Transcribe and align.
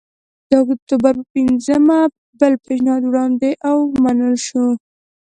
د 0.49 0.51
اکتوبر 0.63 1.13
په 1.19 1.23
پنځمه 1.35 1.99
بل 2.39 2.53
پېشنهاد 2.65 3.03
وړاندې 3.09 3.49
او 3.69 3.77
ومنل 3.93 4.35
شو 4.47 4.65